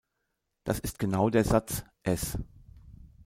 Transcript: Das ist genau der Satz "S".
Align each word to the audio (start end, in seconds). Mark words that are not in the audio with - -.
Das 0.63 0.79
ist 0.79 0.97
genau 0.97 1.29
der 1.29 1.43
Satz 1.43 1.83
"S". 2.01 2.39